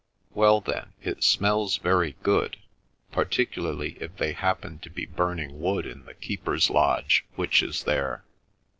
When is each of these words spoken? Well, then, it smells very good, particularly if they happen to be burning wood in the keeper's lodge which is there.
Well, 0.31 0.61
then, 0.61 0.93
it 1.03 1.23
smells 1.23 1.77
very 1.77 2.15
good, 2.23 2.57
particularly 3.11 3.99
if 3.99 4.17
they 4.17 4.33
happen 4.33 4.79
to 4.79 4.89
be 4.89 5.05
burning 5.05 5.59
wood 5.61 5.85
in 5.85 6.05
the 6.05 6.15
keeper's 6.15 6.71
lodge 6.71 7.23
which 7.35 7.61
is 7.61 7.83
there. 7.83 8.25